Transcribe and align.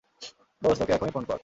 দোস্ত, 0.61 0.81
ওকে 0.81 0.93
এখুনি 0.93 1.11
ফোন 1.11 1.23
কর। 1.25 1.39